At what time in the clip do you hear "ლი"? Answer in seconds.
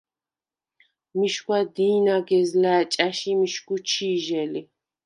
4.51-4.61